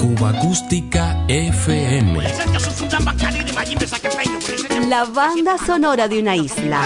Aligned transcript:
Cuba 0.00 0.30
Acústica 0.30 1.24
FM. 1.28 2.20
La 4.88 5.04
banda 5.04 5.56
sonora 5.64 6.08
de 6.08 6.18
una 6.18 6.34
isla. 6.34 6.80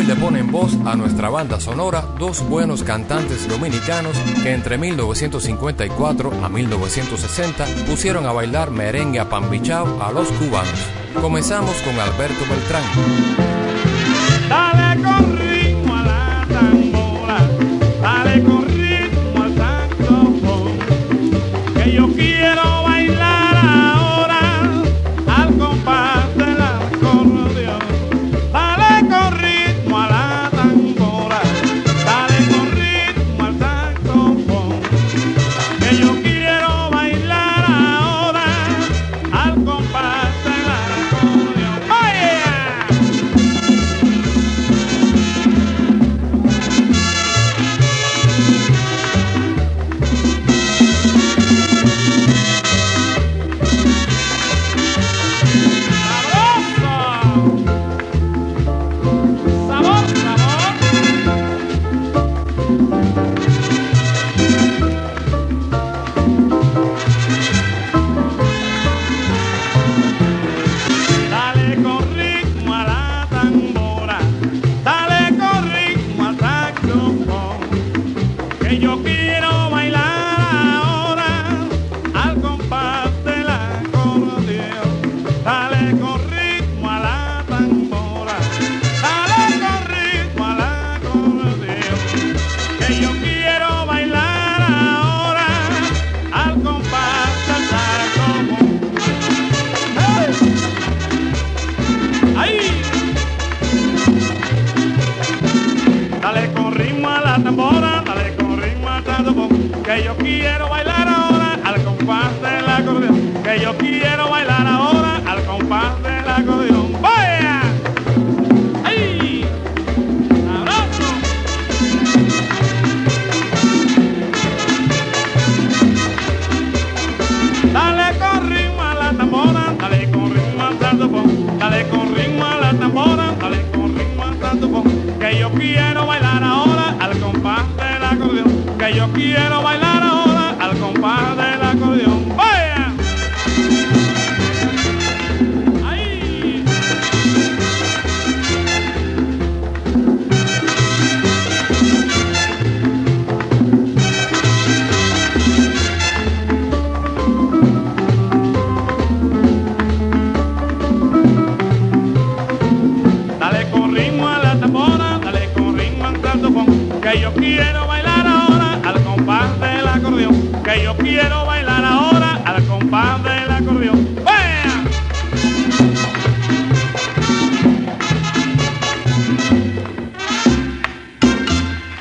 Hoy 0.00 0.06
le 0.06 0.16
ponen 0.16 0.50
voz 0.50 0.78
a 0.86 0.96
nuestra 0.96 1.28
banda 1.28 1.60
sonora 1.60 2.00
dos 2.18 2.42
buenos 2.48 2.82
cantantes 2.82 3.46
dominicanos 3.46 4.16
que 4.42 4.54
entre 4.54 4.78
1954 4.78 6.32
a 6.42 6.48
1960 6.48 7.66
pusieron 7.86 8.24
a 8.24 8.32
bailar 8.32 8.70
merengue 8.70 9.20
a 9.20 9.28
pambichao 9.28 10.02
a 10.02 10.10
los 10.10 10.32
cubanos. 10.32 10.86
Comenzamos 11.20 11.76
con 11.82 12.00
Alberto 12.00 12.46
Beltrán. 12.48 13.59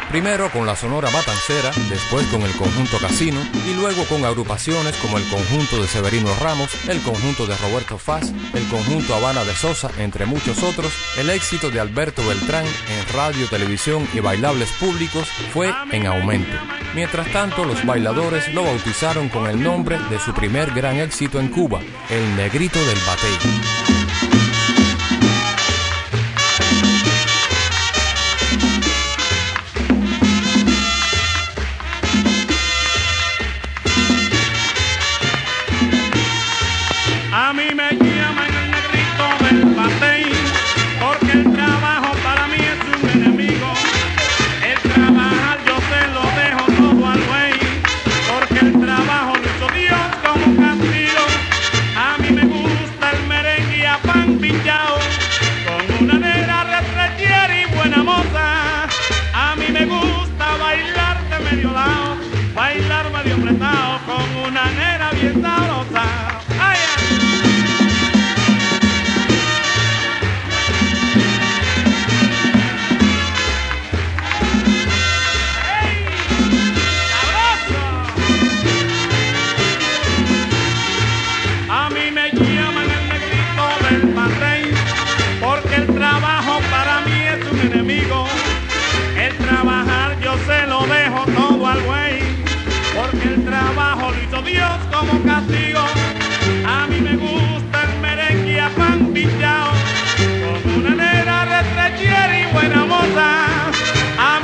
Primero 0.10 0.50
con 0.50 0.66
la 0.66 0.76
Sonora 0.76 1.12
Matancera, 1.12 1.70
después 1.88 2.26
con 2.28 2.42
el 2.42 2.52
conjunto 2.54 2.98
Casino 2.98 3.40
y 3.68 3.76
luego 3.76 4.04
con 4.06 4.26
agrupaciones 4.26 4.96
como 4.96 5.20
el 5.20 5.24
conjunto 5.30 5.80
de 5.80 5.88
Severino 5.88 6.34
Ramos, 6.42 6.72
el 6.90 7.00
conjunto 7.02 7.46
de 7.46 7.56
Roberto 7.56 8.00
Faz, 8.00 8.32
el 8.56 8.68
conjunto 8.70 9.14
Habana 9.14 9.44
de 9.44 9.54
Sosa, 9.54 9.92
entre 10.00 10.26
muchos 10.26 10.64
otros, 10.64 10.92
el 11.18 11.30
éxito 11.30 11.70
de 11.70 11.80
Alberto 11.80 12.28
Beltrán 12.28 12.66
en 12.66 13.14
radio, 13.14 13.48
televisión 13.50 14.08
y 14.12 14.20
bailables 14.20 14.72
públicos 14.74 15.28
fue 15.54 15.72
en 15.92 16.08
aumento. 16.08 16.58
Mientras 16.96 17.32
tanto, 17.32 17.64
los 17.64 17.86
bailadores 17.86 18.52
lo 18.52 18.64
bautizaron 18.64 19.30
con 19.30 19.46
el 19.48 19.62
nombre 19.62 20.00
de 20.10 20.20
su 20.20 20.34
primer 20.34 20.72
gran 20.74 20.98
éxito 20.98 21.40
en 21.40 21.50
Cuba, 21.50 21.82
El 22.10 22.36
Negrito 22.36 22.80
del 22.80 22.98
Batey. 23.06 23.99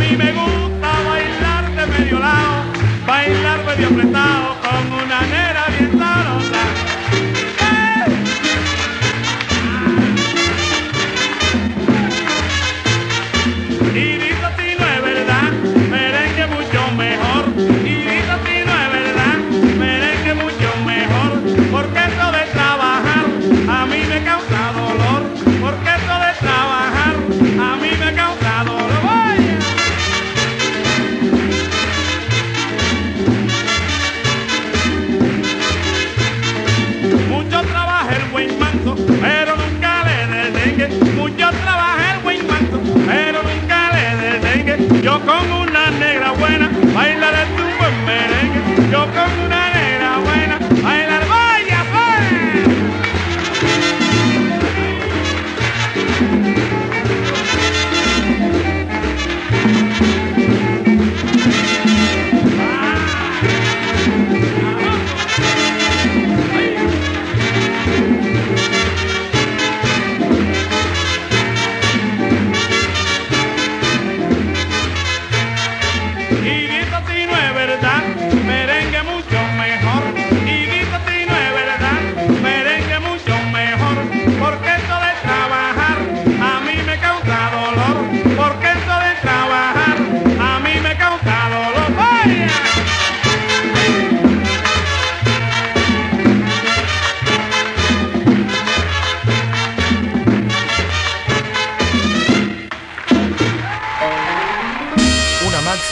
mí 0.09 0.17
me 0.17 0.31
gusta 0.31 0.89
bailar 1.07 1.75
de 1.75 1.85
medio 1.97 2.19
lado, 2.19 2.63
bailar 3.07 3.65
medio 3.65 3.87
apretado. 3.87 4.14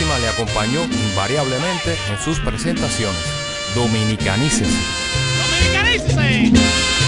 le 0.02 0.28
acompañó 0.28 0.84
invariablemente 0.86 1.96
en 2.10 2.20
sus 2.20 2.40
presentaciones. 2.40 3.22
Dominicanícese. 3.76 4.76
¡Dominicanícese! 5.38 7.03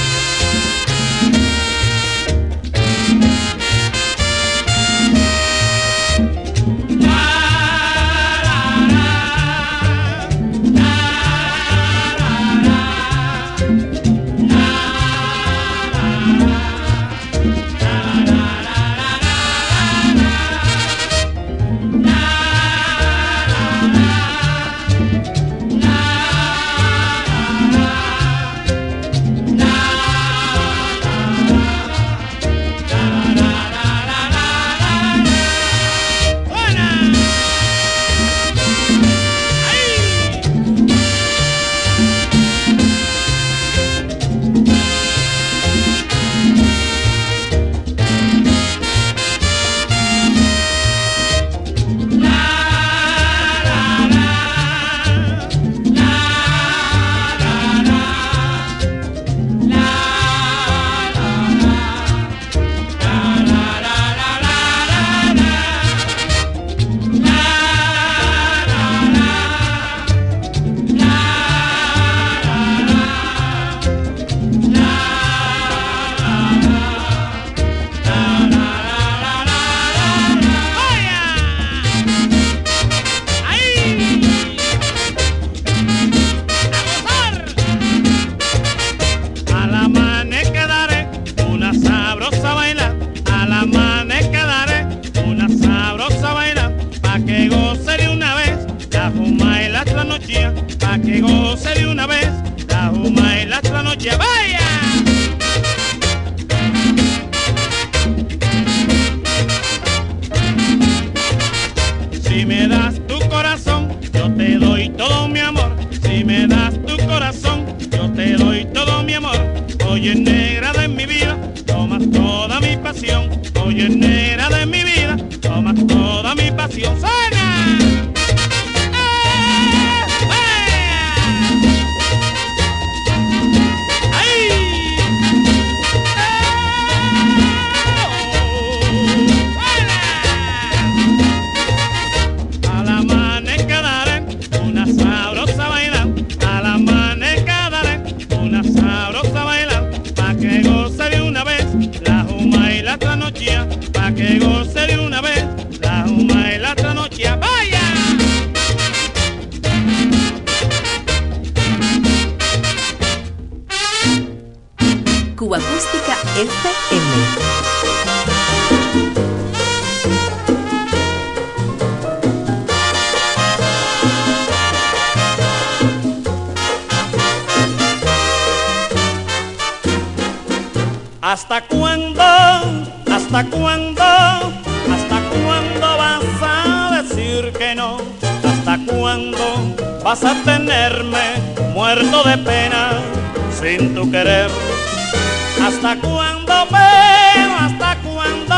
¿Hasta 195.95 196.07
cuándo, 196.09 196.67
pero 196.71 197.55
hasta 197.57 197.95
cuándo? 198.01 198.55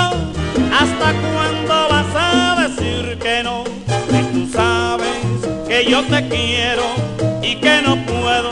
¿Hasta 0.74 1.13
cuándo 1.13 1.88
vas 1.88 2.15
a 2.15 2.67
decir 2.67 3.20
que 3.20 3.44
no? 3.44 3.63
Si 4.10 4.24
tú 4.34 4.50
sabes 4.51 5.67
que 5.67 5.86
yo 5.86 6.03
te 6.06 6.27
quiero 6.29 6.84
y 7.44 7.56
que 7.58 7.82
no 7.84 7.96
puedo 8.06 8.50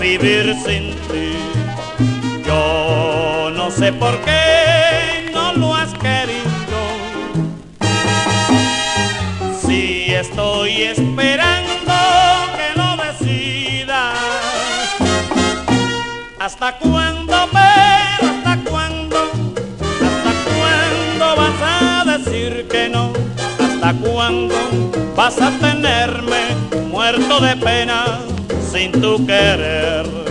vivir 0.00 0.56
sin 0.66 0.96
ti. 1.08 1.36
Yo 2.44 3.52
no 3.54 3.70
sé 3.70 3.92
por 3.92 4.18
qué 4.22 5.30
no 5.32 5.52
lo 5.52 5.76
has 5.76 5.92
querido. 5.94 6.80
Si 9.64 10.12
estoy 10.12 10.82
esperando 10.82 11.57
vas 25.28 25.42
a 25.42 25.50
tenerme 25.58 26.56
muerto 26.90 27.38
de 27.40 27.54
pena 27.56 28.18
sin 28.72 28.92
tu 28.92 29.26
querer? 29.26 30.27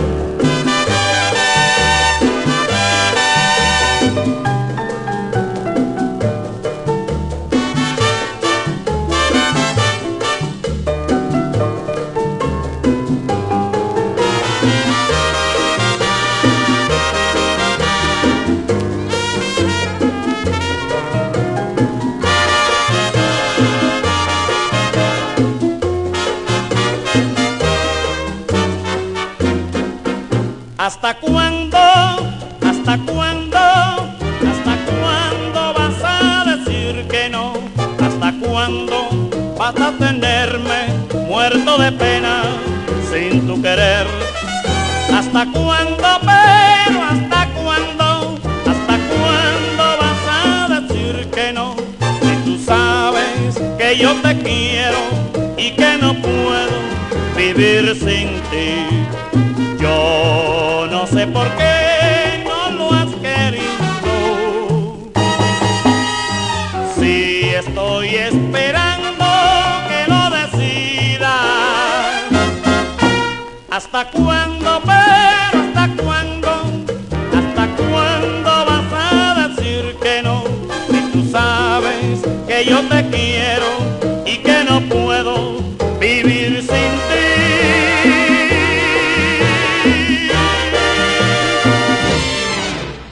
Muerto 41.48 41.78
de 41.78 41.92
pena 41.92 42.42
sin 43.10 43.46
tu 43.46 43.62
querer? 43.62 44.06
¿Hasta 45.10 45.46
cuándo? 45.50 46.08
Pero 46.20 47.02
¿hasta 47.02 47.48
cuándo? 47.54 48.38
¿Hasta 48.66 48.96
cuándo 49.08 49.84
vas 50.02 50.22
a 50.28 50.80
decir 50.80 51.30
que 51.30 51.52
no? 51.54 51.74
Si 52.20 52.36
tú 52.44 52.58
sabes 52.62 53.58
que 53.78 53.96
yo 53.96 54.14
te 54.16 54.36
quiero 54.40 54.98
y 55.56 55.70
que 55.70 55.96
no 55.98 56.12
puedo 56.20 56.78
vivir 57.34 57.96
sin 57.96 58.28
ti. 58.50 58.84
Yo 59.80 60.86
no 60.90 61.06
sé 61.06 61.26
por 61.28 61.48
qué 61.56 62.44
no 62.44 62.70
lo 62.72 62.92
has 62.92 63.12
querido. 63.26 63.84
Si 66.98 67.54
estoy 67.54 68.08
esperando 68.16 68.67
¿Hasta 73.98 74.16
cuándo, 74.16 74.80
pero 74.84 75.60
hasta 75.60 76.02
cuándo? 76.04 76.48
¿Hasta 77.36 77.66
cuándo 77.74 78.50
vas 78.64 78.92
a 78.92 79.48
decir 79.48 79.96
que 80.00 80.22
no? 80.22 80.44
Si 80.88 81.00
tú 81.10 81.28
sabes 81.32 82.22
que 82.46 82.64
yo 82.64 82.80
te 82.88 83.08
quiero 83.10 83.66
y 84.24 84.36
que 84.38 84.62
no 84.62 84.80
puedo 84.82 85.58
vivir 85.98 86.58
sin 86.58 86.92
ti. 87.08 87.26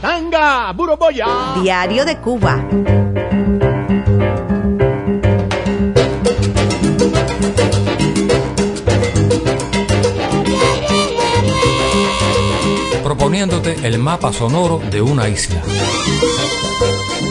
Tanga, 0.00 0.71
Buroboya. 0.71 1.26
Diario 1.61 2.05
de 2.05 2.16
Cuba. 2.19 2.64
El 13.38 13.99
mapa 13.99 14.33
sonoro 14.33 14.81
de 14.90 15.02
una 15.02 15.28
isla. 15.28 15.62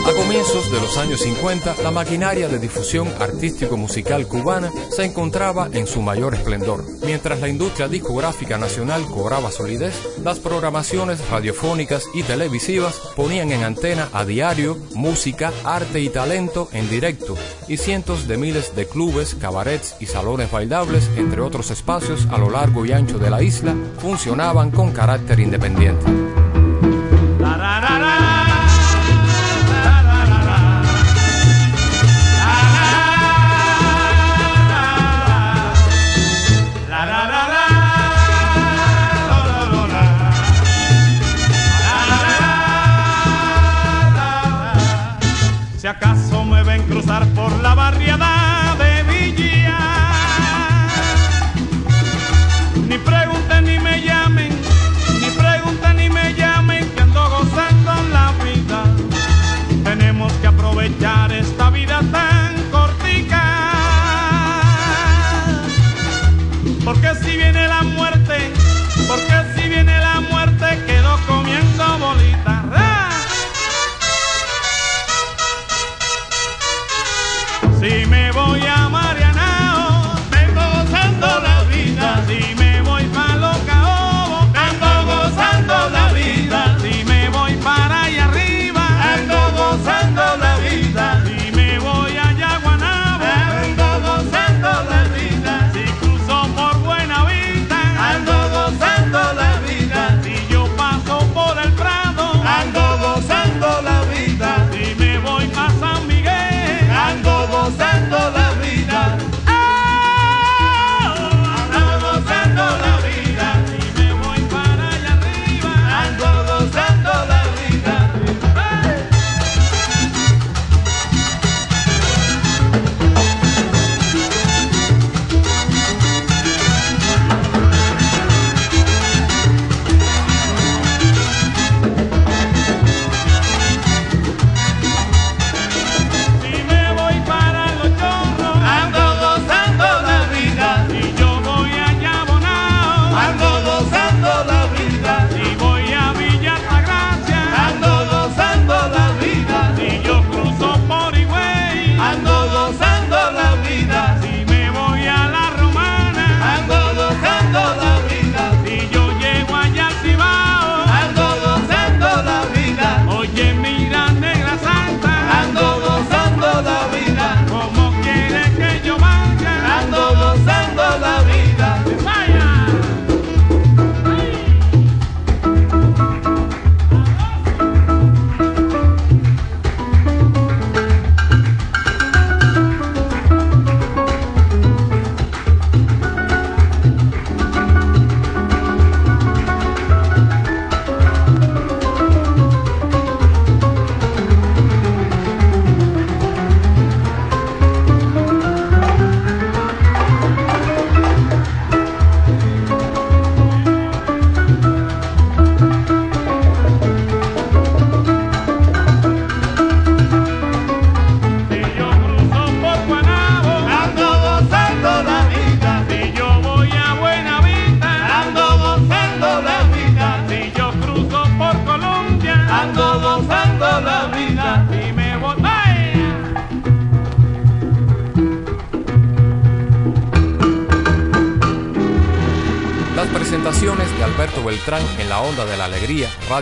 A 0.05 0.13
comienzos 0.13 0.71
de 0.71 0.79
los 0.79 0.99
años 0.99 1.21
50, 1.21 1.77
la 1.81 1.89
maquinaria 1.89 2.47
de 2.47 2.59
difusión 2.59 3.07
artístico-musical 3.19 4.27
cubana 4.27 4.71
se 4.91 5.03
encontraba 5.03 5.67
en 5.71 5.87
su 5.87 6.03
mayor 6.03 6.35
esplendor. 6.35 6.83
Mientras 7.03 7.41
la 7.41 7.47
industria 7.47 7.87
discográfica 7.87 8.59
nacional 8.59 9.03
cobraba 9.07 9.51
solidez, 9.51 9.95
las 10.23 10.39
programaciones 10.39 11.27
radiofónicas 11.29 12.05
y 12.13 12.21
televisivas 12.21 13.01
ponían 13.15 13.51
en 13.51 13.63
antena 13.63 14.09
a 14.13 14.25
diario 14.25 14.77
música, 14.93 15.51
arte 15.63 15.99
y 16.01 16.09
talento 16.09 16.69
en 16.71 16.87
directo, 16.87 17.35
y 17.67 17.77
cientos 17.77 18.27
de 18.27 18.37
miles 18.37 18.75
de 18.75 18.87
clubes, 18.87 19.33
cabarets 19.33 19.95
y 19.99 20.05
salones 20.05 20.51
bailables, 20.51 21.09
entre 21.17 21.41
otros 21.41 21.71
espacios 21.71 22.27
a 22.29 22.37
lo 22.37 22.51
largo 22.51 22.85
y 22.85 22.91
ancho 22.91 23.17
de 23.17 23.31
la 23.31 23.41
isla, 23.41 23.75
funcionaban 23.97 24.69
con 24.69 24.91
carácter 24.91 25.39
independiente. 25.39 26.44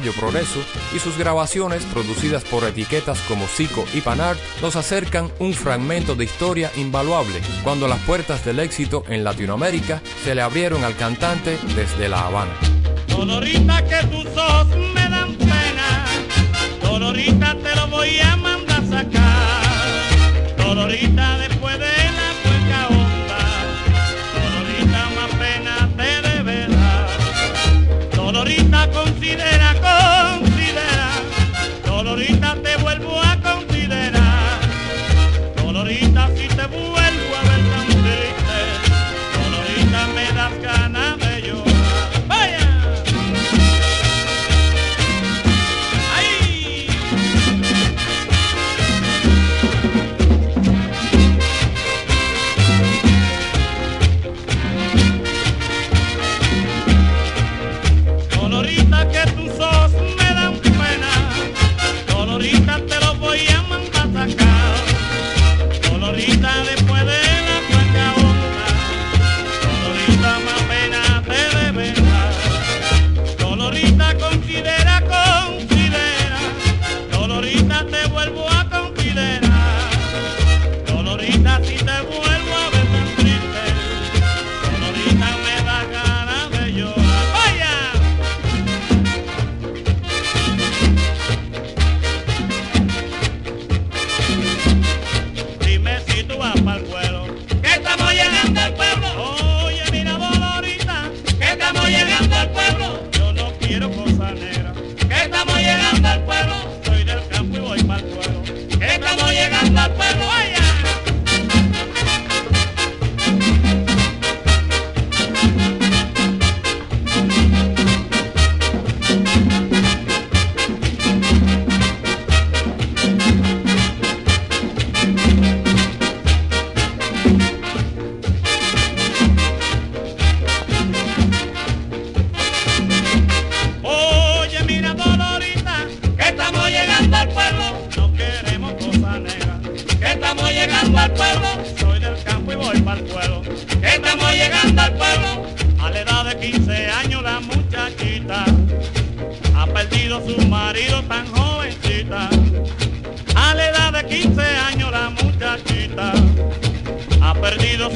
Progreso, 0.02 0.60
y 0.96 1.00
sus 1.00 1.18
grabaciones 1.20 1.84
producidas 1.86 2.44
por 2.44 2.64
etiquetas 2.64 3.20
como 3.28 3.46
Zico 3.46 3.86
y 3.94 4.02
Panart 4.02 4.40
nos 4.62 4.76
acercan 4.76 5.32
un 5.38 5.54
fragmento 5.54 6.16
de 6.16 6.24
historia 6.24 6.72
invaluable 6.78 7.42
cuando 7.64 7.88
las 7.88 8.00
puertas 8.00 8.44
del 8.44 8.60
éxito 8.60 9.04
en 9.08 9.24
Latinoamérica 9.24 10.02
se 10.24 10.34
le 10.34 10.42
abrieron 10.42 10.84
al 10.84 10.96
cantante 10.96 11.60
desde 11.76 12.10
La 12.10 12.26
Habana. 12.26 12.54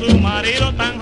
Su 0.08 0.18
marido 0.20 0.72
tan 0.74 0.97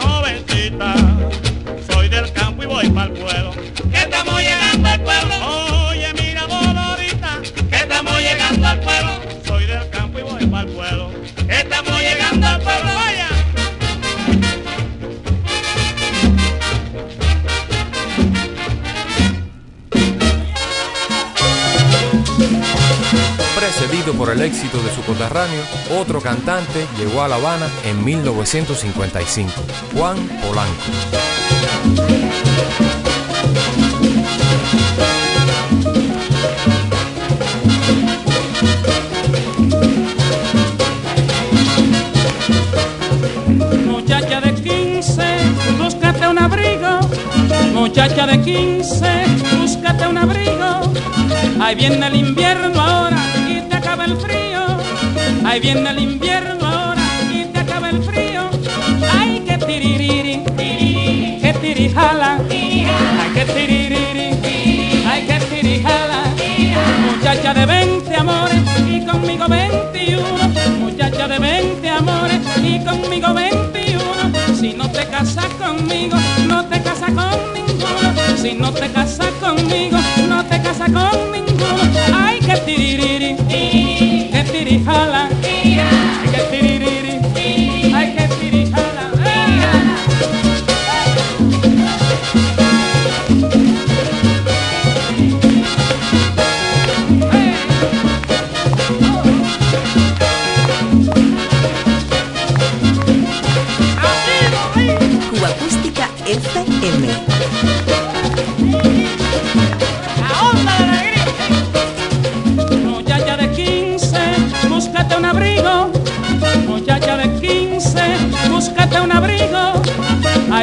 éxito 24.56 24.82
de 24.82 24.90
su 24.96 25.02
coterráneo, 25.02 25.62
otro 26.00 26.22
cantante 26.22 26.88
llegó 26.98 27.22
a 27.22 27.28
La 27.28 27.36
Habana 27.36 27.68
en 27.84 28.06
1955, 28.06 29.52
Juan 29.94 30.16
Polanco. 30.42 30.72
Muchacha 43.86 44.40
de 44.40 44.54
15, 44.54 45.24
búscate 45.78 46.28
un 46.30 46.40
abrigo. 46.40 47.00
Muchacha 47.74 48.26
de 48.26 48.42
15, 48.42 49.06
búscate 49.60 50.08
un 50.08 50.18
abrigo. 50.18 50.94
Ahí 51.60 51.76
viene 51.76 52.08
el 52.08 52.16
invierno 52.16 52.80
ahora 52.80 53.18
y 53.50 53.60
te 53.68 53.76
acaba 53.76 54.06
el 54.06 54.16
frío. 54.16 54.45
Ahí 55.56 55.62
viene 55.62 55.90
el 55.90 56.00
invierno 56.00 56.68
ahora 56.68 57.02
y 57.34 57.46
te 57.46 57.60
acaba 57.60 57.90
el 57.90 58.04
frío. 58.04 58.50
Ay, 59.18 59.40
que 59.48 59.58
tiririri, 59.58 60.44
que 61.40 61.56
tirijala. 61.62 62.40
Ay, 62.50 62.86
que 63.34 63.46
tiririri, 63.46 64.32
ay, 65.08 65.26
que 65.26 65.40
tirijala. 65.46 66.24
Muchacha 67.08 67.54
de 67.54 67.66
20 67.66 68.16
amores 68.18 68.62
y 68.86 69.06
conmigo 69.06 69.48
21. 69.48 70.24
Muchacha 70.78 71.26
de 71.26 71.40
20 71.40 71.90
amores 71.90 72.42
y 72.62 72.84
conmigo 72.84 73.34
21. 73.34 74.58
Si 74.60 74.74
no 74.74 74.92
te 74.92 75.06
casas 75.08 75.54
conmigo, 75.54 76.18
no 76.50 76.66
te 76.66 76.82
casas 76.82 77.12
con 77.12 77.54
ninguno. 77.54 78.14
Si 78.42 78.54
no 78.56 78.74
te 78.74 78.92
casas 78.92 79.32
conmigo, 79.40 79.98
no 80.28 80.44
te 80.44 80.62
casas 80.62 80.92
con 80.92 81.32
ninguno. 81.32 81.80
Ay, 82.14 82.40
que 82.40 82.58
tiririri, 82.58 83.38
que 83.48 84.46
tirijala. 84.52 85.30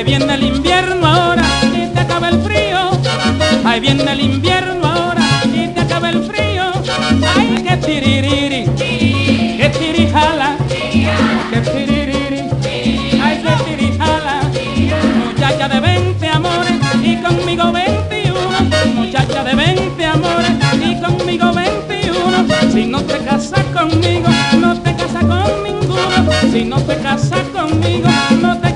ahí 0.03 0.19
viene 0.19 0.35
el 0.35 0.43
invierno 0.43 1.07
ahora 1.07 1.45
y 1.73 1.87
te 1.87 2.01
acaba 2.01 2.29
el 2.29 2.41
frío, 2.43 2.91
ahí 3.65 3.79
viene 3.79 4.11
el 4.11 4.21
invierno 4.21 4.85
ahora 4.85 5.23
y 5.45 5.69
te 5.69 5.81
acaba 5.81 6.11
el 6.11 6.25
frío, 6.25 6.73
ay 7.37 7.63
que 7.63 7.77
tiririri, 7.77 8.65
que 8.77 9.73
tirijala, 9.79 10.57
que 11.51 11.61
tiririri, 11.61 12.41
ay 13.23 13.43
que 13.45 13.65
tirijala, 13.65 14.41
muchacha 15.25 15.69
de 15.69 15.81
20 15.81 16.29
amores 16.29 16.75
y 17.01 17.17
conmigo 17.19 17.71
21, 17.71 18.41
muchacha 18.97 19.45
de 19.45 19.55
20 19.55 20.05
amores 20.05 20.51
y 20.81 21.01
conmigo 21.01 21.53
21, 21.53 22.73
si 22.73 22.87
no 22.87 23.03
te 23.03 23.19
casas 23.19 23.65
conmigo, 23.67 24.29
no 24.59 24.81
te 24.81 24.97
casas 24.97 25.25
con 25.25 25.63
ninguno, 25.63 26.33
si 26.51 26.65
no 26.65 26.81
te 26.83 26.97
casas 26.97 27.47
conmigo, 27.53 28.09
no 28.41 28.59
te 28.59 28.72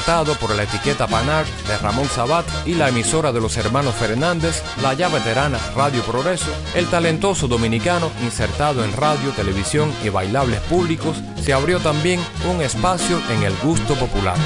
Por 0.00 0.56
la 0.56 0.62
etiqueta 0.62 1.06
Panart 1.06 1.46
de 1.68 1.76
Ramón 1.76 2.08
Sabat 2.08 2.46
y 2.64 2.72
la 2.72 2.88
emisora 2.88 3.32
de 3.32 3.40
los 3.40 3.58
hermanos 3.58 3.94
Fernández, 3.94 4.62
la 4.80 4.94
ya 4.94 5.08
veterana 5.08 5.58
Radio 5.76 6.02
Progreso, 6.02 6.50
el 6.74 6.86
talentoso 6.86 7.48
dominicano, 7.48 8.10
insertado 8.22 8.82
en 8.82 8.92
radio, 8.96 9.30
televisión 9.32 9.92
y 10.02 10.08
bailables 10.08 10.60
públicos, 10.60 11.18
se 11.42 11.52
abrió 11.52 11.80
también 11.80 12.18
un 12.50 12.62
espacio 12.62 13.20
en 13.30 13.42
el 13.42 13.54
gusto 13.58 13.94
popular. 13.94 14.38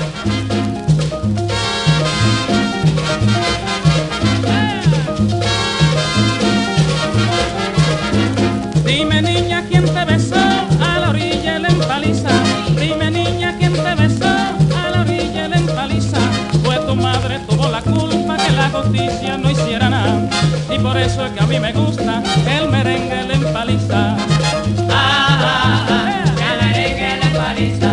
Eso 21.15 21.27
es 21.27 21.33
que 21.33 21.41
a 21.45 21.47
mí 21.47 21.61
me 21.61 21.73
gusta 21.73 22.21
el 22.51 22.69
merengue 22.71 23.23
la 23.23 23.35
empaliza. 23.35 24.17
Ah, 24.91 25.39
ah, 25.41 25.87
ah, 25.89 26.25
el 26.51 26.67
merengue 26.67 27.17
la 27.21 27.27
empaliza. 27.27 27.91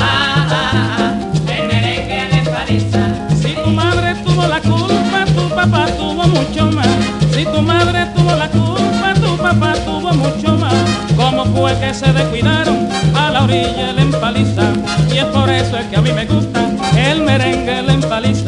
Ah, 0.00 0.48
ah, 0.48 0.96
ah, 0.98 1.52
el 1.54 1.66
merengue 1.68 2.28
la 2.30 2.38
empaliza. 2.38 3.02
Si 3.36 3.52
tu 3.52 3.68
madre 3.68 4.14
tuvo 4.24 4.46
la 4.46 4.60
culpa, 4.62 5.26
tu 5.36 5.46
papá 5.54 5.86
tuvo 5.98 6.26
mucho 6.26 6.70
más. 6.72 6.88
Si 7.34 7.44
tu 7.44 7.60
madre 7.60 8.06
tuvo 8.16 8.34
la 8.34 8.48
culpa, 8.48 9.12
tu 9.20 9.36
papá 9.36 9.74
tuvo 9.84 10.14
mucho 10.14 10.56
más. 10.56 10.74
¿Cómo 11.14 11.44
fue 11.54 11.78
que 11.80 11.92
se 11.92 12.14
descuidaron 12.14 12.88
a 13.14 13.30
la 13.30 13.42
orilla 13.42 13.92
la 13.92 14.00
empaliza? 14.00 14.72
Y 15.12 15.18
es 15.18 15.26
por 15.26 15.50
eso 15.50 15.76
es 15.76 15.84
que 15.84 15.96
a 15.96 16.00
mí 16.00 16.12
me 16.12 16.24
gusta 16.24 16.60
el 16.96 17.24
merengue 17.24 17.82
la 17.82 17.92
empaliza. 17.92 18.41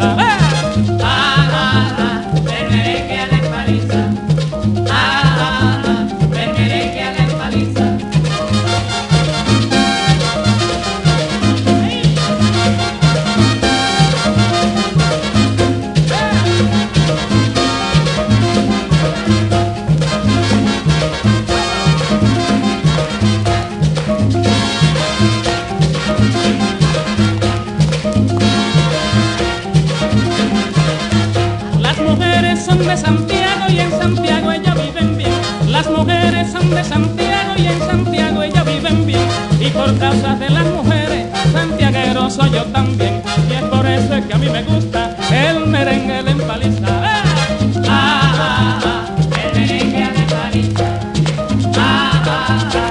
Ah, 52.57 52.84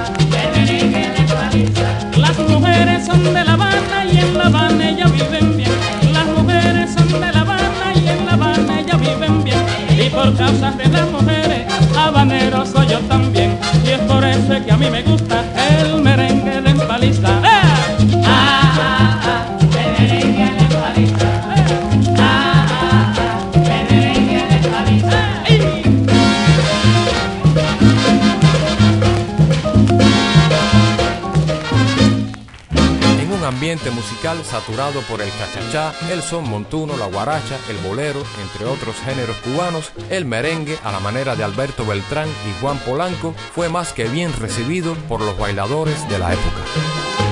musical 33.90 34.44
saturado 34.44 35.00
por 35.02 35.20
el 35.20 35.30
chachachá, 35.30 35.92
el 36.10 36.22
son 36.22 36.48
montuno, 36.48 36.96
la 36.96 37.06
guaracha, 37.06 37.56
el 37.68 37.76
bolero, 37.78 38.22
entre 38.42 38.66
otros 38.66 38.96
géneros 39.04 39.36
cubanos, 39.38 39.92
el 40.10 40.24
merengue, 40.24 40.78
a 40.84 40.92
la 40.92 41.00
manera 41.00 41.36
de 41.36 41.44
Alberto 41.44 41.84
Beltrán 41.84 42.28
y 42.28 42.60
Juan 42.60 42.78
Polanco, 42.78 43.34
fue 43.54 43.68
más 43.68 43.92
que 43.92 44.04
bien 44.04 44.32
recibido 44.38 44.94
por 45.08 45.20
los 45.20 45.38
bailadores 45.38 46.08
de 46.08 46.18
la 46.18 46.32
época. 46.32 46.60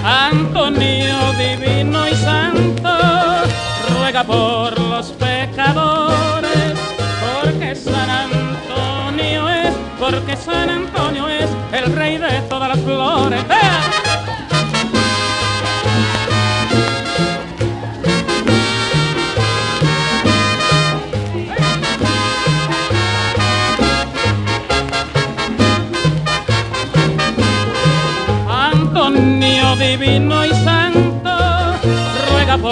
Antonio 0.05 1.17
divino 1.39 2.09
y 2.09 2.17
santo, 2.17 2.91
ruega 3.99 4.25
por 4.25 4.79
los 4.79 5.07
pecadores, 5.13 6.75
porque 7.43 7.75
San 7.75 8.11
Antonio 8.11 9.49
es, 9.49 9.75
porque 9.99 10.37
San 10.37 10.69
Antonio 10.69 11.29
es 11.29 11.49
el 11.73 11.95
rey 11.95 12.19
de 12.19 12.41
todas 12.49 12.69
las 12.69 12.81
flores. 12.81 13.45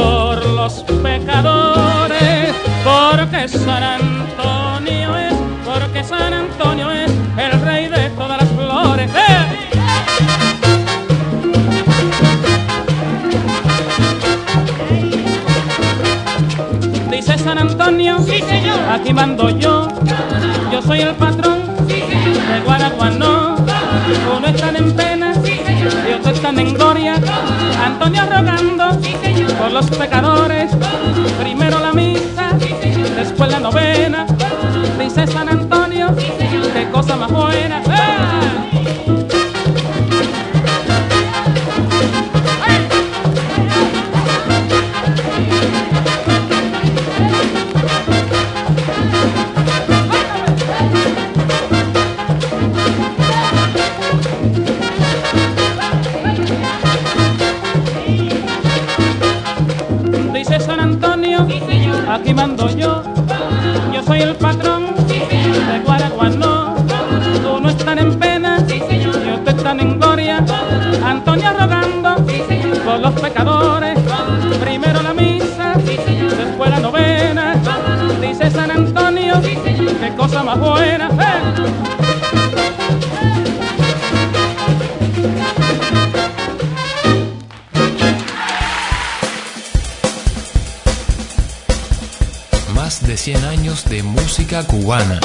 Por 0.01 0.47
los 0.47 0.73
pecadores, 1.03 2.55
porque 2.85 3.49
San 3.49 3.83
Antonio 3.83 5.17
es, 5.17 5.35
porque 5.65 6.03
San 6.03 6.33
Antonio 6.33 6.91
es 6.91 7.11
el 7.37 7.61
rey 7.61 7.89
de 7.89 8.09
todas 8.11 8.41
las 8.41 8.51
flores. 8.51 9.11
¡Eh! 9.15 9.47
Dice 17.11 17.39
San 17.39 17.59
Antonio, 17.59 18.17
aquí 18.91 19.13
mando 19.13 19.51
yo, 19.51 19.89
yo 20.73 20.83
soy 20.83 21.01
el 21.01 21.15
patrón 21.17 21.59
de 21.87 22.61
Guaraguanó, 22.65 23.57
uno 24.37 24.47
están 24.47 24.77
en 24.77 24.93
pena 24.97 25.35
y 26.09 26.13
otros 26.15 26.35
están 26.35 26.59
en 26.59 26.73
gloria, 26.73 27.15
Antonio 27.85 28.23
rogando 28.25 28.99
los 29.73 29.87
pecadores, 29.91 30.71
primero 31.41 31.79
la 31.79 31.93
misa, 31.93 32.53
después 33.17 33.51
la 33.51 33.61
novena, 33.61 34.27
dice 34.99 35.27
San 35.27 35.49
Antonio, 35.49 36.09
qué 36.73 36.89
cosa 36.91 37.17
más 37.17 37.31
buena. 37.31 37.90
Música 94.51 94.65
cubana. 94.65 95.21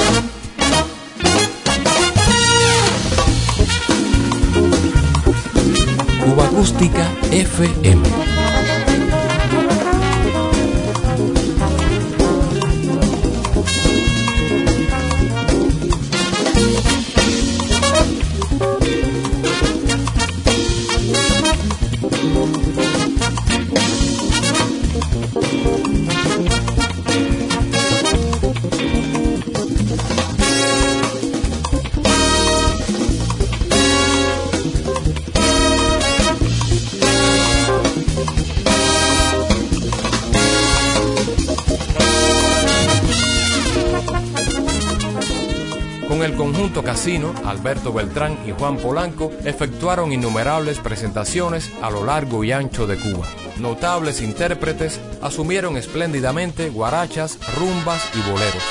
Alberto 47.44 47.92
Beltrán 47.92 48.38
y 48.46 48.52
Juan 48.52 48.76
Polanco 48.76 49.30
efectuaron 49.44 50.12
innumerables 50.12 50.78
presentaciones 50.78 51.70
a 51.82 51.90
lo 51.90 52.04
largo 52.04 52.44
y 52.44 52.52
ancho 52.52 52.86
de 52.86 52.96
Cuba. 52.96 53.26
Notables 53.58 54.20
intérpretes 54.22 55.00
asumieron 55.22 55.76
espléndidamente 55.76 56.70
guarachas, 56.70 57.38
rumbas 57.56 58.08
y 58.14 58.30
boleros. 58.30 58.62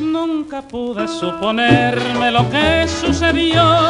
Nunca 0.00 0.62
pude 0.62 1.08
suponerme 1.08 2.30
lo 2.30 2.48
que 2.50 2.86
sucedió 2.88 3.87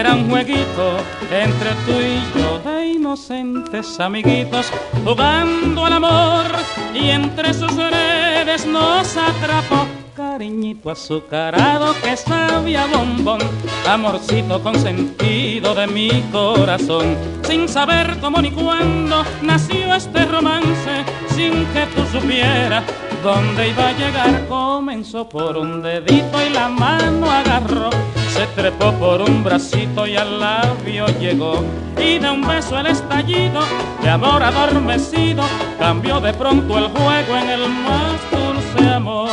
era 0.00 0.14
un 0.14 0.30
jueguito 0.30 0.96
entre 1.30 1.70
tú 1.84 1.92
y 2.00 2.38
yo 2.38 2.58
de 2.60 2.92
inocentes 2.92 4.00
amiguitos 4.00 4.72
jugando 5.04 5.84
al 5.84 5.92
amor 5.92 6.46
y 6.94 7.10
entre 7.10 7.52
sus 7.52 7.74
redes 7.76 8.64
nos 8.64 9.14
atrapó 9.18 9.86
cariñito 10.16 10.90
azucarado 10.90 11.94
que 12.02 12.16
sabía 12.16 12.86
bombón, 12.86 13.40
amorcito 13.86 14.62
consentido 14.62 15.74
de 15.74 15.86
mi 15.86 16.08
corazón. 16.32 17.14
Sin 17.42 17.68
saber 17.68 18.16
cómo 18.22 18.40
ni 18.40 18.50
cuándo 18.50 19.22
nació 19.42 19.94
este 19.94 20.24
romance, 20.24 21.04
sin 21.34 21.66
que 21.74 21.86
tú 21.94 22.06
supieras 22.10 22.84
dónde 23.22 23.68
iba 23.68 23.88
a 23.88 23.92
llegar, 23.92 24.46
comenzó 24.48 25.28
por 25.28 25.58
un 25.58 25.82
dedito 25.82 26.42
y 26.42 26.50
la 26.54 26.68
mano 26.70 27.30
agarró 27.30 27.90
se 28.30 28.46
trepó 28.48 28.92
por 28.92 29.22
un 29.22 29.42
bracito 29.42 30.06
y 30.06 30.16
al 30.16 30.38
labio 30.38 31.06
llegó 31.18 31.64
y 31.98 32.18
de 32.18 32.30
un 32.30 32.46
beso 32.46 32.78
el 32.78 32.86
estallido 32.86 33.60
de 34.02 34.08
amor 34.08 34.42
adormecido 34.42 35.42
cambió 35.78 36.20
de 36.20 36.32
pronto 36.32 36.78
el 36.78 36.88
juego 36.88 37.36
en 37.36 37.50
el 37.50 37.68
más 37.68 38.20
dulce 38.30 38.88
amor. 38.88 39.30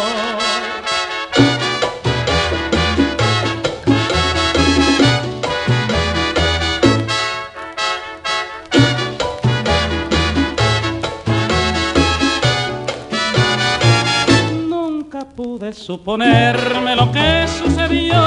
Nunca 14.68 15.20
pude 15.36 15.72
suponerme 15.74 16.96
lo 16.96 17.12
que 17.12 17.46
sucedió 17.48 18.27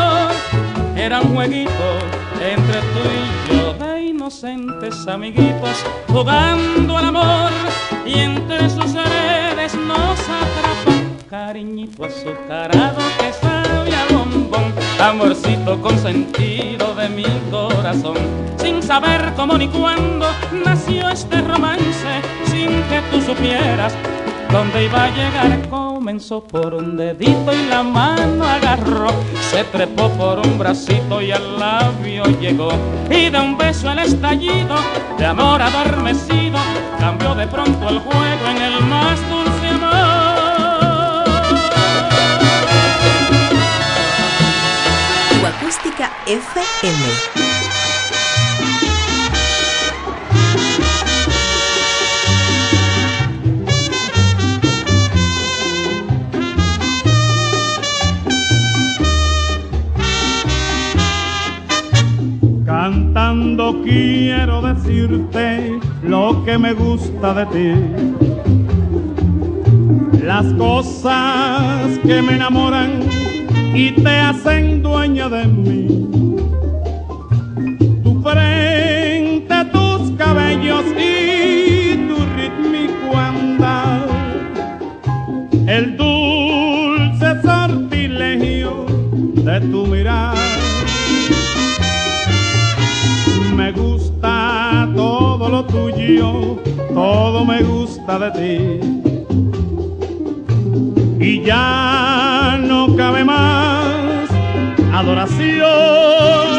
era 1.20 1.28
un 1.28 1.35
jueguito 1.35 1.98
entre 2.40 2.80
tú 2.80 3.00
y 3.09 3.54
yo 3.54 3.74
de 3.74 4.02
inocentes 4.02 5.06
amiguitos 5.06 5.85
jugando 6.09 6.96
al 6.96 7.06
amor 7.06 7.50
y 8.06 8.18
entre 8.18 8.68
sus 8.70 8.92
redes 8.94 9.74
nos 9.74 10.18
atrapa 10.20 10.92
cariñito 11.28 12.04
azucarado 12.04 12.98
que 13.18 13.33
sabe 13.33 13.94
a 13.94 14.06
bombón, 14.12 14.72
amorcito 15.00 15.80
consentido 15.80 16.94
de 16.94 17.09
mi 17.09 17.24
corazón. 17.50 18.16
Sin 18.56 18.83
saber 18.83 19.33
cómo 19.37 19.56
ni 19.56 19.68
cuándo 19.68 20.26
nació 20.64 21.09
este 21.09 21.40
romance, 21.42 22.22
sin 22.46 22.68
que 22.68 23.00
tú 23.11 23.20
supieras 23.20 23.94
dónde 24.52 24.84
iba 24.84 25.04
a 25.04 25.10
llegar 25.10 25.68
comenzó 25.68 26.42
por 26.42 26.74
un 26.74 26.96
dedito 26.96 27.52
y 27.52 27.66
la 27.68 27.82
mano 27.82 28.44
agarró, 28.44 29.10
se 29.50 29.64
trepó 29.64 30.08
por 30.10 30.40
un 30.40 30.58
bracito 30.58 31.20
y 31.22 31.30
al 31.30 31.58
labio 31.58 32.24
llegó 32.40 32.72
y 33.10 33.30
de 33.30 33.38
un 33.38 33.56
beso 33.56 33.90
el 33.92 34.00
estallido 34.00 34.76
de 35.18 35.26
amor 35.26 35.62
adormecido 35.62 36.58
cambió 36.98 37.34
de 37.34 37.46
pronto 37.46 37.88
el 37.88 37.98
juego 38.00 38.46
en 38.48 38.56
el 38.62 38.80
más 38.84 39.20
dulce 39.28 39.68
amor. 39.68 40.00
Acústica 45.46 46.10
FM. 46.26 47.79
Cantando 62.82 63.82
quiero 63.82 64.62
decirte 64.62 65.78
lo 66.02 66.42
que 66.46 66.56
me 66.56 66.72
gusta 66.72 67.34
de 67.34 67.46
ti. 67.54 67.72
Las 70.24 70.46
cosas 70.54 71.98
que 71.98 72.22
me 72.22 72.36
enamoran 72.36 73.02
y 73.74 73.90
te 73.90 74.08
hacen 74.08 74.82
dueña 74.82 75.28
de 75.28 75.44
mí. 75.44 75.88
Tu 78.02 78.22
frente, 78.22 79.56
tus 79.66 80.12
cabellos 80.12 80.86
y 80.96 81.96
tu 82.08 82.16
rítmico 82.34 83.14
andar. 83.14 84.08
El 85.66 85.98
dulce 85.98 87.42
sortilegio 87.42 88.86
de 89.44 89.60
tu 89.70 89.86
mirar 89.86 90.39
tuyo, 95.66 96.56
todo 96.94 97.44
me 97.44 97.62
gusta 97.62 98.18
de 98.18 98.30
ti. 98.38 98.80
Y 101.18 101.42
ya 101.42 102.58
no 102.62 102.96
cabe 102.96 103.24
más 103.24 104.30
adoración 104.92 106.49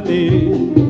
melody 0.00 0.87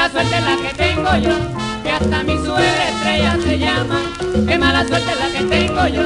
mala 0.00 0.12
suerte 0.12 0.40
la 0.40 0.56
que 0.56 0.74
tengo 0.74 1.16
yo, 1.16 1.36
que 1.82 1.90
hasta 1.90 2.22
mi 2.22 2.36
suegra 2.38 2.88
estrella 2.88 3.36
se 3.42 3.58
llama. 3.58 4.00
Qué 4.48 4.58
mala 4.58 4.86
suerte 4.86 5.12
la 5.14 5.28
que 5.28 5.44
tengo 5.44 5.86
yo, 5.88 6.02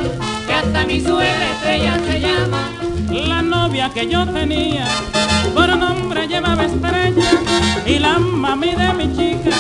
que 0.47 0.53
hasta 0.53 0.85
mi 0.85 1.01
suegra 1.01 1.51
estrella 1.53 2.01
se 2.05 2.21
llama. 2.21 2.71
La 3.29 3.43
novia 3.43 3.91
que 3.95 4.09
yo 4.09 4.27
tenía 4.27 4.89
por 5.55 5.77
nombre 5.77 6.27
llevaba 6.27 6.65
estrella 6.65 7.31
y 7.87 8.01
la 8.01 8.19
mami 8.19 8.75
de 8.75 8.93
mi 8.95 9.17
chica 9.17 9.57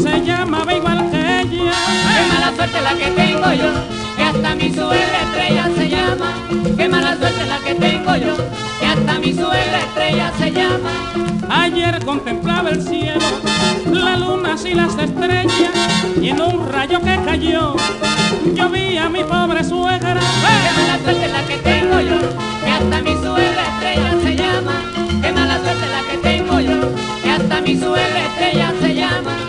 se 0.00 0.24
llamaba 0.24 0.72
igual 0.72 1.10
que 1.10 1.40
ella. 1.40 1.72
Qué 2.14 2.32
mala 2.32 2.54
suerte 2.54 2.80
la 2.80 2.94
que 2.94 3.10
tengo 3.10 3.52
yo, 3.54 3.72
hasta 4.34 4.54
mi 4.56 4.72
suegra 4.72 5.22
estrella 5.22 5.70
se 5.76 5.88
llama. 5.88 6.34
Qué 6.76 6.88
mala 6.88 7.16
suerte 7.16 7.46
la 7.46 7.58
que 7.58 7.74
tengo 7.74 8.16
yo, 8.16 8.36
que 8.80 8.86
hasta 8.86 9.18
mi 9.18 9.32
suegra 9.32 9.78
estrella 9.80 10.32
se 10.38 10.50
llama. 10.50 10.90
Ayer 11.48 12.04
contemplaba 12.04 12.70
el 12.70 12.82
cielo, 12.82 13.24
la 13.92 14.16
luna 14.16 14.56
y 14.64 14.74
las 14.74 14.96
estrellas 14.98 15.70
y 16.20 16.28
en 16.28 16.40
un 16.40 16.68
rayo 16.68 17.00
que 17.00 17.18
cayó 17.24 17.76
yo 18.54 18.68
vi 18.68 18.96
a 18.96 19.08
mi 19.08 19.22
pobre 19.22 19.62
suegra. 19.62 20.14
Qué 20.14 20.80
mala 20.80 20.98
suerte 21.04 21.28
la 21.28 21.46
que 21.46 21.56
tengo 21.58 22.00
yo, 22.00 22.18
que 22.64 22.70
hasta 22.70 23.02
mi 23.02 23.14
suegra 23.14 23.62
estrella 23.72 24.14
se 24.22 24.36
llama. 24.36 24.74
Qué 25.22 25.32
mala 25.32 25.58
suerte 25.58 25.86
la 25.86 26.10
que 26.10 26.18
tengo 26.18 26.60
yo, 26.60 26.80
que 27.22 27.30
hasta 27.30 27.60
mi 27.60 27.78
suegra 27.78 28.26
estrella 28.26 28.72
se 28.80 28.94
llama. 28.94 29.43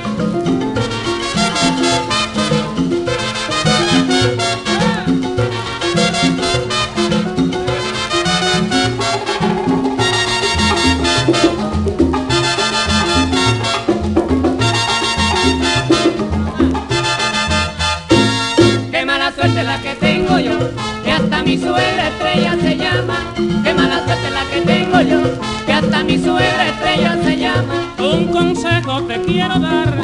Mi 21.55 21.61
suegra 21.61 22.07
estrella 22.09 22.57
se 22.61 22.75
llama. 22.75 23.17
Qué 23.63 23.73
mala 23.73 24.03
suerte 24.03 24.29
la 24.29 24.43
que 24.51 24.61
tengo 24.61 24.99
yo, 25.01 25.21
que 25.65 25.71
hasta 25.71 26.03
mi 26.03 26.17
suegra 26.17 26.67
estrella 26.67 27.17
se 27.23 27.37
llama. 27.37 27.73
Un 27.97 28.27
consejo 28.27 29.01
te 29.03 29.21
quiero 29.21 29.57
dar, 29.59 30.01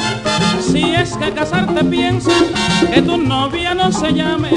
si 0.60 0.94
es 0.94 1.14
que 1.18 1.30
casarte 1.32 1.84
piensas, 1.84 2.44
que 2.92 3.02
tu 3.02 3.18
novia 3.18 3.74
no 3.74 3.92
se 3.92 4.14
llame, 4.14 4.48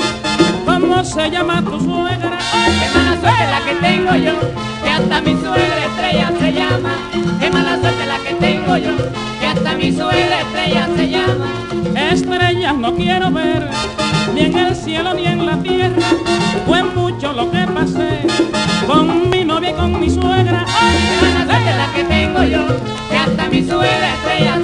¿cómo 0.65 1.03
se 1.03 1.29
llama 1.29 1.61
tu 1.61 1.77
suegra? 1.81 2.39
Qué 2.79 2.87
mala 2.97 3.19
suerte 3.19 3.45
la 3.51 3.65
que 3.65 3.75
tengo 3.87 4.15
yo, 4.15 4.33
que 4.81 4.89
hasta 4.89 5.21
mi 5.21 5.33
suegra 5.33 5.85
estrella 5.89 6.31
se 6.39 6.53
llama. 6.53 6.95
Qué 7.41 7.49
mala 7.49 7.79
suerte 7.81 8.05
la 8.05 8.17
que 8.19 8.35
tengo 8.35 8.77
yo, 8.77 8.95
que 9.41 9.47
hasta 9.47 9.75
mi 9.75 9.91
suegra 9.91 10.41
estrella 10.41 10.87
se 10.95 11.09
llama. 11.09 11.47
Estrellas 12.11 12.75
no 12.77 12.95
quiero 12.95 13.31
ver, 13.31 13.69
ni 14.33 14.41
en 14.41 14.57
el 14.57 14.75
cielo 14.75 15.13
ni 15.13 15.25
en 15.25 15.45
la 15.45 15.57
tierra, 15.61 16.07
fue 16.65 16.83
mucho 16.83 17.33
lo 17.33 17.49
que 17.51 17.65
pasé 17.67 18.25
con 18.87 19.29
mi 19.29 19.45
novia 19.45 19.71
y 19.71 19.73
con 19.73 19.99
mi 19.99 20.09
suegra. 20.09 20.65
Qué 20.65 21.25
mala 21.25 21.45
suerte 21.45 21.77
la 21.77 21.93
que 21.93 22.03
tengo 22.03 22.43
yo, 22.43 22.67
que 23.09 23.17
hasta 23.17 23.49
mi 23.49 23.63
suegra 23.63 24.13
estrella 24.13 24.59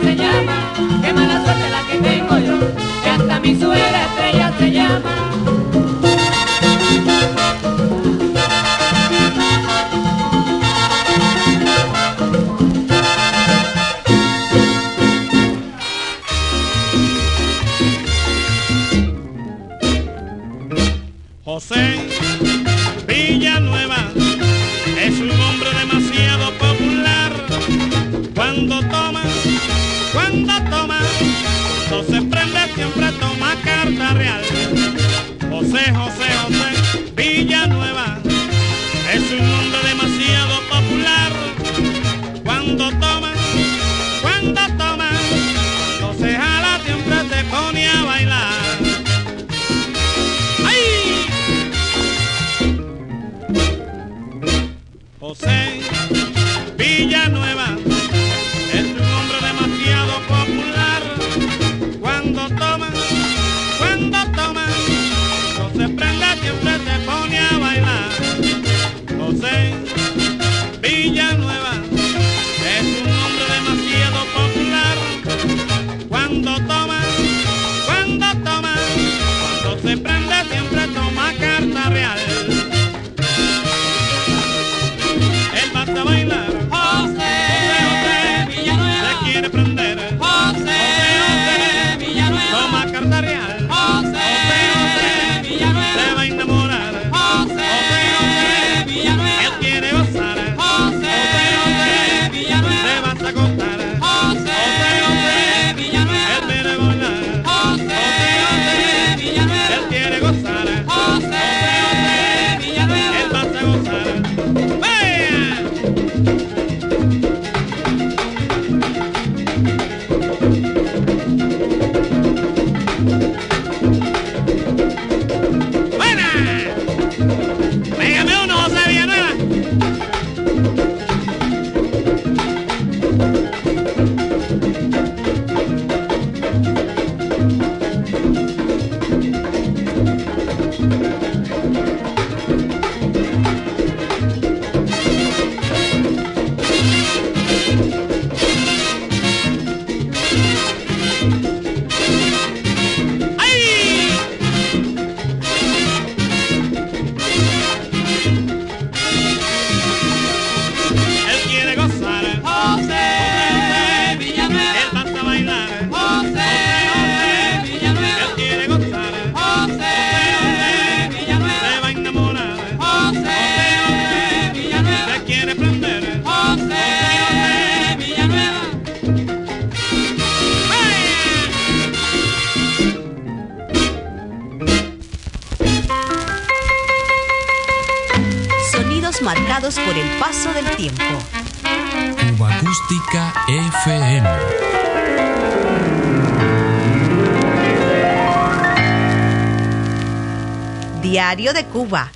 Cuba. 201.66 202.12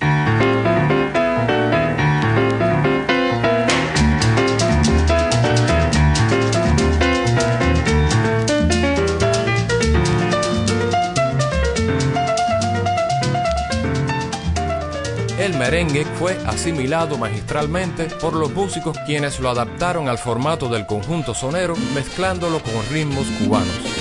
El 15.39 15.57
merengue 15.59 16.05
fue 16.05 16.37
asimilado 16.47 17.17
magistralmente 17.17 18.05
por 18.05 18.33
los 18.33 18.51
músicos 18.51 18.97
quienes 19.05 19.39
lo 19.39 19.49
adaptaron 19.49 20.09
al 20.09 20.17
formato 20.17 20.69
del 20.69 20.85
conjunto 20.85 21.35
sonero 21.35 21.75
mezclándolo 21.93 22.59
con 22.63 22.73
ritmos 22.89 23.27
cubanos. 23.39 23.94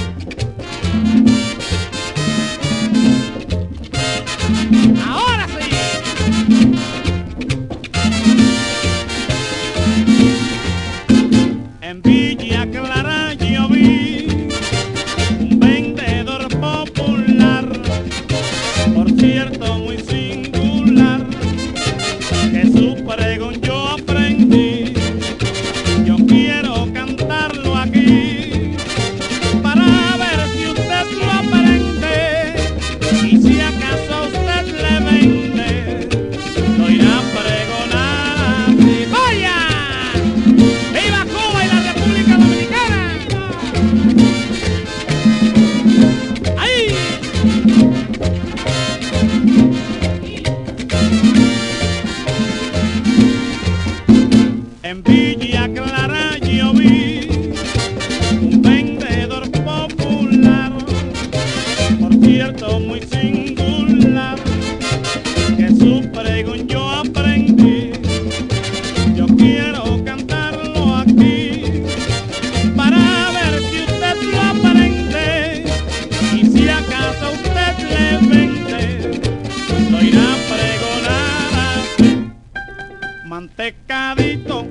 Mantecadito, 83.35 84.63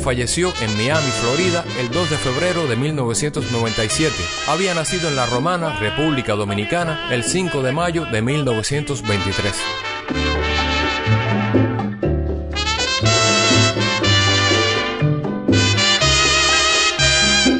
Falleció 0.00 0.52
en 0.60 0.76
Miami, 0.76 1.10
Florida, 1.20 1.64
el 1.78 1.90
2 1.90 2.10
de 2.10 2.16
febrero 2.16 2.66
de 2.66 2.76
1997. 2.76 4.14
Había 4.46 4.72
nacido 4.74 5.08
en 5.08 5.16
La 5.16 5.26
Romana, 5.26 5.78
República 5.78 6.34
Dominicana, 6.34 7.08
el 7.10 7.24
5 7.24 7.62
de 7.62 7.72
mayo 7.72 8.04
de 8.06 8.22
1923. 8.22 9.54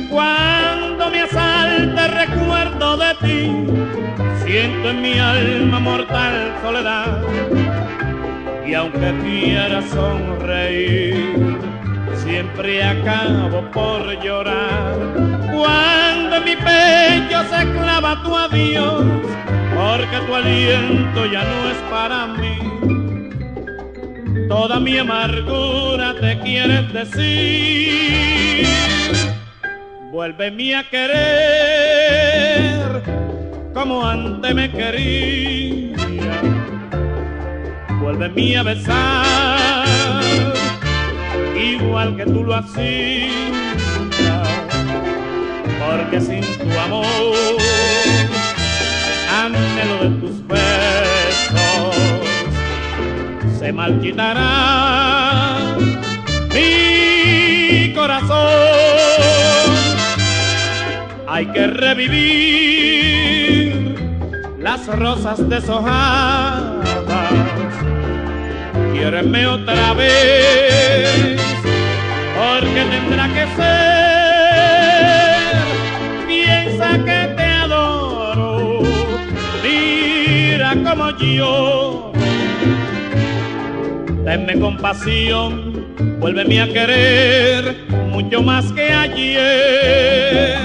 Cuando 0.09 1.11
me 1.11 1.23
asalta 1.23 2.07
recuerdo 2.07 2.97
de 2.97 3.15
ti, 3.17 4.47
siento 4.47 4.91
en 4.91 5.03
mi 5.03 5.19
alma 5.19 5.81
mortal 5.81 6.57
soledad. 6.63 7.23
Y 8.67 8.75
aunque 8.75 9.15
quiera 9.23 9.83
sonreír, 9.89 11.58
siempre 12.29 12.85
acabo 12.85 13.63
por 13.73 14.23
llorar. 14.23 14.95
Cuando 15.51 16.41
mi 16.43 16.55
pecho 16.57 17.43
se 17.51 17.61
clava 17.73 18.23
tu 18.23 18.37
adiós, 18.37 19.05
porque 19.75 20.19
tu 20.27 20.35
aliento 20.35 21.27
ya 21.33 21.43
no 21.45 21.71
es 21.71 21.79
para 21.91 22.27
mí. 22.39 22.59
Toda 24.49 24.79
mi 24.79 24.99
amargura 24.99 26.15
te 26.21 26.39
quieres 26.41 26.93
decir. 26.93 28.67
Vuélveme 30.13 30.77
a 30.77 30.85
querer 30.89 31.83
como 33.73 34.07
antes 34.07 34.55
me 34.55 34.71
quería. 34.71 35.97
Vuélveme 38.01 38.57
a 38.57 38.63
besar 38.63 39.58
igual 41.59 42.17
que 42.17 42.25
tú 42.25 42.45
lo 42.45 42.55
hacías. 42.55 43.33
Porque 45.79 46.21
sin 46.21 46.41
tu 46.41 46.79
amor, 46.79 47.07
anhelo 49.43 50.05
de 50.05 50.11
tus 50.21 50.47
besos, 50.47 51.97
se 53.59 53.73
marchitará 53.73 55.57
mi 56.55 57.93
corazón. 57.95 58.47
Hay 61.27 61.47
que 61.47 61.67
revivir 61.67 62.69
las 64.59 64.87
rosas 64.87 65.49
deshojadas. 65.49 66.87
Quiéreme 68.99 69.47
otra 69.47 69.95
vez, 69.95 71.39
porque 72.37 72.85
tendrá 72.91 73.29
que 73.29 73.47
ser. 73.55 75.55
Piensa 76.27 76.99
que 77.05 77.29
te 77.37 77.45
adoro, 77.45 78.83
mira 79.63 80.75
como 80.85 81.11
yo. 81.17 82.11
Tenme 84.25 84.59
compasión, 84.59 85.87
vuélveme 86.19 86.61
a 86.61 86.67
querer 86.67 87.77
mucho 88.11 88.43
más 88.43 88.73
que 88.73 88.93
ayer. 88.93 90.59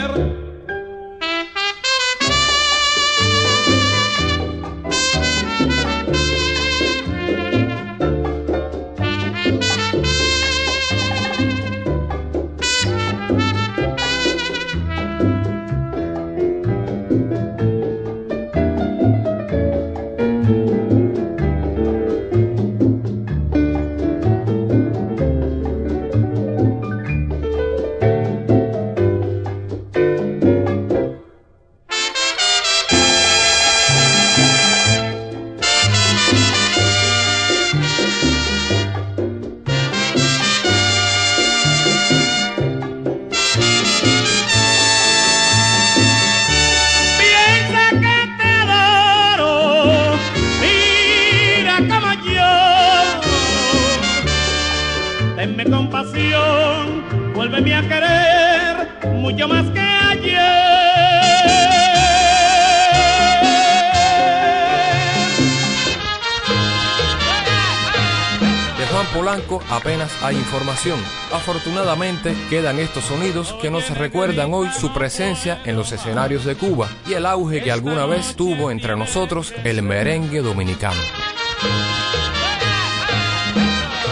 Afortunadamente 71.31 72.35
quedan 72.49 72.77
estos 72.77 73.05
sonidos 73.05 73.53
que 73.61 73.71
nos 73.71 73.89
recuerdan 73.97 74.53
hoy 74.53 74.67
su 74.77 74.91
presencia 74.91 75.61
en 75.63 75.77
los 75.77 75.93
escenarios 75.93 76.43
de 76.43 76.55
Cuba 76.55 76.89
y 77.07 77.13
el 77.13 77.25
auge 77.25 77.63
que 77.63 77.71
alguna 77.71 78.05
vez 78.05 78.35
tuvo 78.35 78.69
entre 78.69 78.97
nosotros 78.97 79.53
el 79.63 79.81
merengue 79.81 80.41
dominicano. 80.41 80.99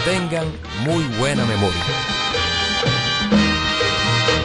Tengan 0.06 0.46
muy 0.86 1.04
buena 1.18 1.44
memoria. 1.44 1.82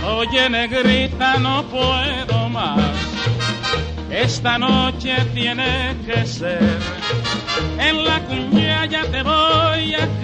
Oye, 0.06 0.50
negrita, 0.50 1.38
no 1.38 1.64
puedo 1.64 2.50
más. 2.50 2.92
Esta 4.12 4.58
noche 4.58 5.16
tiene 5.34 5.96
que 6.06 6.26
ser. 6.26 6.60
En 7.80 8.04
la 8.04 8.20
cuña 8.22 8.86
ya 8.86 9.06
te 9.06 9.24
voy 9.24 9.96
a 9.96 10.17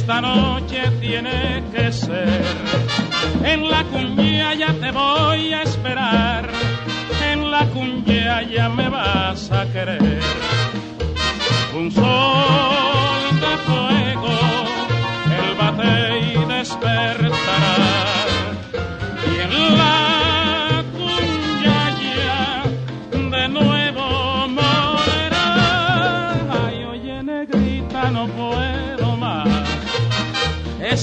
Esta 0.00 0.20
noche 0.20 0.80
tiene 1.00 1.64
que 1.72 1.90
ser. 1.90 2.44
En 3.42 3.68
la 3.68 3.82
cuña 3.82 4.54
ya 4.54 4.72
te 4.72 4.92
voy 4.92 5.52
a 5.52 5.62
esperar. 5.62 6.48
En 7.30 7.50
la 7.50 7.66
cuña 7.66 8.42
ya 8.42 8.68
me 8.68 8.88
vas 8.88 9.50
a 9.50 9.66
querer. 9.72 10.20
Un 11.76 11.90
sol 11.90 13.24
de 13.44 13.54
fuego, 13.66 14.36
el 15.40 15.54
bate 15.56 15.96
y 16.32 16.44
despertará. 16.44 17.76
Y 19.26 19.40
en 19.40 19.78
la 19.78 20.07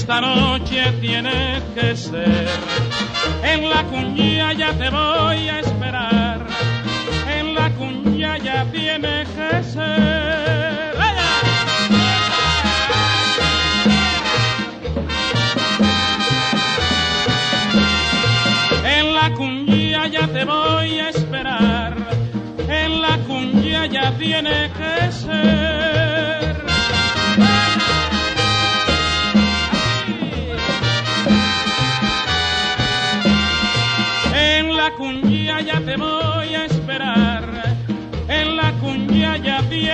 Esta 0.08 0.20
noche 0.20 0.92
tiene 1.00 1.60
que 1.74 1.96
ser. 1.96 2.46
En 3.42 3.68
la 3.68 3.82
cuña 3.86 4.52
ya 4.52 4.72
te 4.72 4.88
voy 4.88 5.48
a 5.48 5.58
esperar. 5.58 6.46
En 7.28 7.56
la 7.56 7.68
cuña 7.72 8.38
ya 8.38 8.64
tiene 8.70 9.26
que 9.34 9.64
ser. 9.64 10.94
En 18.84 19.12
la 19.12 19.34
cuña 19.34 20.06
ya 20.06 20.28
te 20.28 20.44
voy 20.44 21.00
a 21.00 21.08
esperar. 21.08 21.96
En 22.68 23.02
la 23.02 23.18
cuña 23.26 23.86
ya 23.86 24.16
tiene 24.16 24.70
que 24.70 25.10
ser. 25.10 25.85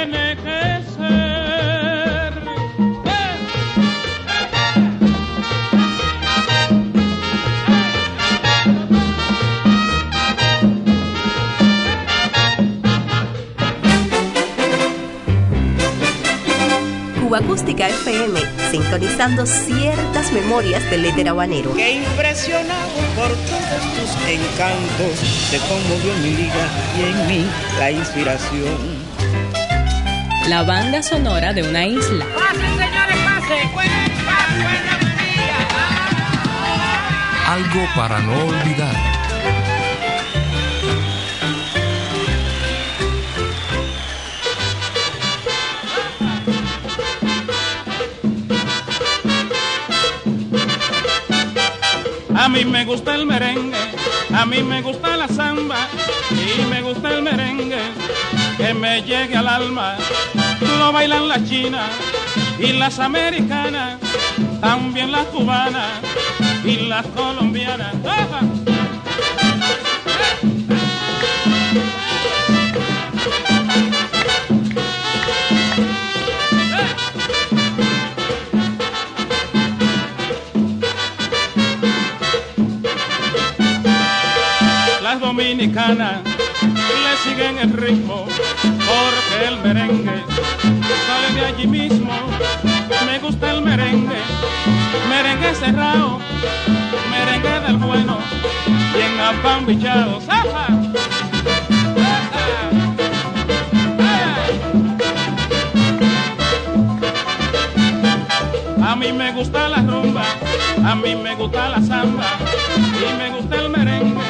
Tiene 0.04 0.36
que 0.36 0.82
ser. 0.96 2.32
Cuba 17.22 17.38
Acústica 17.38 17.88
FM, 17.88 18.40
sintonizando 18.70 19.46
ciertas 19.46 20.32
memorias 20.32 20.88
del 20.90 21.04
éter 21.04 21.28
habanero. 21.28 21.74
que 21.74 21.92
impresionado 21.92 22.90
por 23.14 23.28
todos 23.28 23.82
tus 23.94 24.10
encantos, 24.28 25.50
te 25.50 25.58
conmovió 25.58 26.12
mi 26.22 26.30
liga 26.36 26.66
y 26.98 27.02
en 27.02 27.26
mí 27.28 27.46
la 27.78 27.90
inspiración. 27.90 28.91
La 30.48 30.64
banda 30.64 31.02
sonora 31.02 31.52
de 31.52 31.62
una 31.62 31.86
isla. 31.86 32.26
Pasen, 32.34 32.76
señores, 32.76 33.16
pasen. 33.24 33.68
Cuenta, 33.72 33.94
cuenta, 34.50 34.98
María. 35.02 35.56
Algo 37.48 37.86
para 37.94 38.18
no 38.20 38.46
olvidar. 38.46 38.96
A 52.34 52.48
mí 52.48 52.64
me 52.64 52.84
gusta 52.84 53.14
el 53.14 53.26
merengue, 53.26 53.78
a 54.34 54.44
mí 54.44 54.62
me 54.64 54.82
gusta 54.82 55.16
la 55.16 55.28
samba 55.28 55.86
y 56.30 56.64
me 56.64 56.82
gusta 56.82 57.10
el 57.10 57.22
merengue 57.22 57.78
que 58.56 58.74
me 58.74 59.02
llegue 59.02 59.36
al 59.36 59.48
alma. 59.48 59.96
Lo 60.78 60.92
bailan 60.92 61.28
las 61.28 61.44
chinas 61.48 61.90
y 62.58 62.72
las 62.72 62.98
americanas, 62.98 63.98
también 64.60 65.12
las 65.12 65.26
cubanas 65.26 66.00
y 66.64 66.76
las 66.86 67.06
colombianas. 67.08 67.94
Las 85.02 85.20
dominicanas 85.20 86.22
le 86.24 87.30
siguen 87.30 87.58
el 87.58 87.72
ritmo 87.72 88.31
sale 91.06 91.34
de 91.34 91.46
allí 91.46 91.66
mismo. 91.66 92.12
Me 93.06 93.18
gusta 93.18 93.50
el 93.50 93.62
merengue, 93.62 94.20
merengue 95.08 95.54
cerrado, 95.54 96.18
merengue 97.10 97.60
del 97.66 97.76
bueno, 97.76 98.18
bien 98.94 99.20
apambichado. 99.20 100.20
¡Zafa! 100.20 100.66
A 108.84 108.96
mí 108.96 109.10
me 109.12 109.32
gusta 109.32 109.68
la 109.68 109.78
rumba, 109.78 110.24
a 110.84 110.94
mí 110.94 111.14
me 111.14 111.34
gusta 111.34 111.70
la 111.70 111.80
samba 111.80 112.26
y 112.76 113.16
me 113.16 113.30
gusta 113.30 113.56
el 113.56 113.70
merengue 113.70 114.20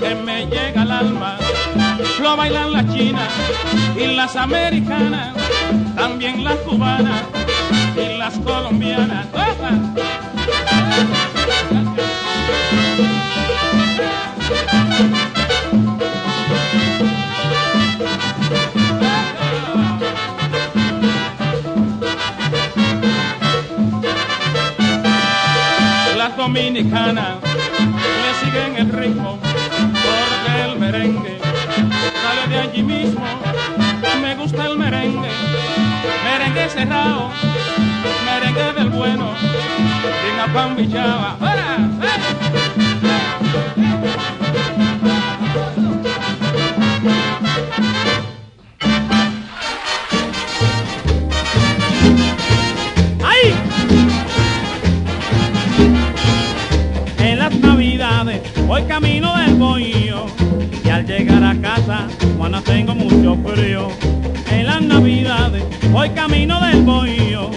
que 0.00 0.14
me 0.14 0.46
llega 0.46 0.82
al 0.82 0.90
alma. 0.90 1.36
Lo 2.20 2.36
bailan 2.36 2.71
y 4.02 4.14
las 4.14 4.36
americanas, 4.36 5.34
también 5.94 6.42
las 6.42 6.56
cubanas 6.58 7.22
y 7.96 8.18
las 8.18 8.34
colombianas. 8.38 9.26
Las 26.16 26.36
dominicanas 26.36 27.36
le 27.42 28.46
siguen 28.46 28.76
el 28.76 28.92
ritmo 28.92 29.38
porque 29.40 30.62
el 30.64 30.78
merengue 30.78 31.38
sale 32.22 32.48
de 32.48 32.58
allí 32.58 32.82
mismo. 32.82 33.22
Cerrado, 36.72 37.28
merengue 38.24 38.72
del 38.72 38.88
bueno, 38.90 39.34
sin 39.36 40.40
apambichaba. 40.40 41.36
¡Fuera! 41.38 41.78
¡Ay! 53.22 53.54
En 57.18 57.38
las 57.38 57.54
navidades 57.56 58.40
voy 58.66 58.82
camino 58.84 59.36
del 59.36 59.54
bohío 59.56 60.26
y 60.84 60.88
al 60.88 61.06
llegar 61.06 61.44
a 61.44 61.54
casa, 61.60 62.08
Juana, 62.38 62.62
tengo 62.62 62.94
mucho 62.94 63.36
frío. 63.44 64.11
Voy 65.92 66.08
camino 66.10 66.58
del 66.58 66.82
bohío 66.84 67.50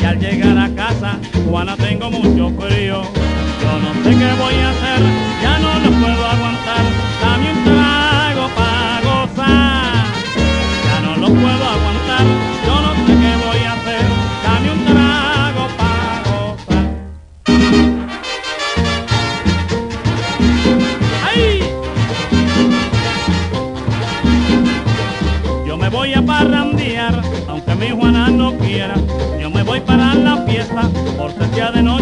y 0.00 0.04
al 0.04 0.20
llegar 0.20 0.56
a 0.56 0.72
casa, 0.72 1.18
Juana, 1.48 1.76
tengo 1.76 2.12
mucho 2.12 2.50
frío. 2.50 3.02
Yo 3.02 3.78
no 3.80 3.92
sé 4.04 4.10
qué 4.10 4.32
voy 4.40 4.54
a 4.54 4.70
hacer, 4.70 5.00
por 31.22 31.32
de 31.72 31.82
noche 31.84 32.01